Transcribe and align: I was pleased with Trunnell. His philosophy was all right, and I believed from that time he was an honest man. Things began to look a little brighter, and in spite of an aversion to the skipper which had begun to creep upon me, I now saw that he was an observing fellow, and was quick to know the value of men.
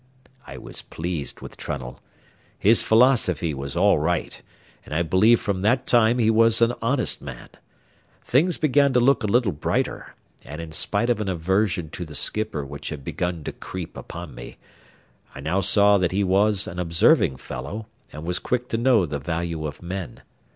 I 0.47 0.57
was 0.57 0.81
pleased 0.81 1.41
with 1.41 1.57
Trunnell. 1.57 1.99
His 2.57 2.81
philosophy 2.81 3.53
was 3.53 3.77
all 3.77 3.99
right, 3.99 4.41
and 4.83 4.95
I 4.95 5.03
believed 5.03 5.41
from 5.43 5.61
that 5.61 5.85
time 5.85 6.17
he 6.17 6.31
was 6.31 6.59
an 6.59 6.73
honest 6.81 7.21
man. 7.21 7.49
Things 8.23 8.57
began 8.57 8.93
to 8.93 8.99
look 8.99 9.21
a 9.23 9.27
little 9.27 9.51
brighter, 9.51 10.15
and 10.43 10.59
in 10.59 10.71
spite 10.71 11.11
of 11.11 11.21
an 11.21 11.29
aversion 11.29 11.91
to 11.91 12.03
the 12.03 12.15
skipper 12.15 12.65
which 12.65 12.89
had 12.89 13.03
begun 13.03 13.43
to 13.43 13.51
creep 13.51 13.95
upon 13.95 14.33
me, 14.33 14.57
I 15.35 15.39
now 15.39 15.61
saw 15.61 15.99
that 15.99 16.11
he 16.11 16.23
was 16.23 16.65
an 16.65 16.79
observing 16.79 17.37
fellow, 17.37 17.85
and 18.11 18.23
was 18.25 18.39
quick 18.39 18.69
to 18.69 18.79
know 18.79 19.05
the 19.05 19.19
value 19.19 19.67
of 19.67 19.83
men. 19.83 20.23